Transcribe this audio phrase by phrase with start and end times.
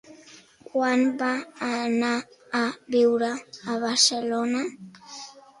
[0.69, 1.27] Quan va
[1.67, 2.15] anar
[2.61, 2.63] a
[2.97, 3.29] viure
[3.75, 4.65] a Barcelona?